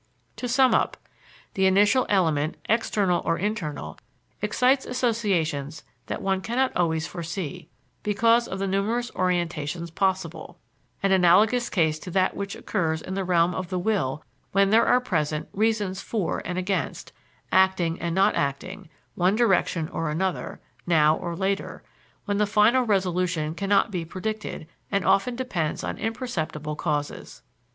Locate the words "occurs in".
12.55-13.13